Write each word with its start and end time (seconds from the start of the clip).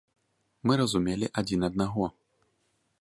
Мы 0.71 0.77
разумелі 0.81 1.27
адзін 1.41 1.69
аднаго. 1.71 2.05